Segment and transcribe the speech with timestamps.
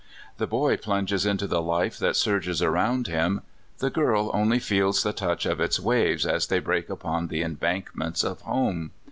[0.39, 3.43] The boy plunges into the life that surges around him;
[3.77, 8.23] the girl only feels the touch of its waves as they break upon the embankments
[8.23, 8.93] of home.